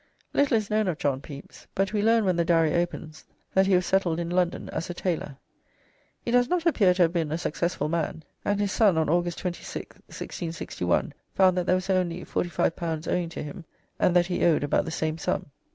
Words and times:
Little 0.33 0.57
is 0.57 0.71
known 0.71 0.87
of 0.87 0.97
John 0.97 1.21
Pepys, 1.21 1.67
but 1.75 1.93
we 1.93 2.01
learn 2.01 2.25
when 2.25 2.35
the 2.35 2.43
Diary 2.43 2.73
opens 2.73 3.23
that 3.53 3.67
he 3.67 3.75
was 3.75 3.85
settled 3.85 4.19
in 4.19 4.31
London 4.31 4.67
as 4.69 4.89
a 4.89 4.95
tailor. 4.95 5.37
He 6.25 6.31
does 6.31 6.49
not 6.49 6.65
appear 6.65 6.95
to 6.95 7.03
have 7.03 7.13
been 7.13 7.31
a 7.31 7.37
successful 7.37 7.87
man, 7.87 8.23
and 8.43 8.59
his 8.59 8.71
son 8.71 8.97
on 8.97 9.09
August 9.11 9.37
26th, 9.37 10.01
1661, 10.07 11.13
found 11.35 11.55
that 11.55 11.67
there 11.67 11.75
was 11.75 11.91
only 11.91 12.25
L45 12.25 13.07
owing 13.11 13.29
to 13.29 13.43
him, 13.43 13.63
and 13.99 14.15
that 14.15 14.25
he 14.25 14.43
owed 14.43 14.63
about 14.63 14.85
the 14.85 14.89
same 14.89 15.19
sum. 15.19 15.51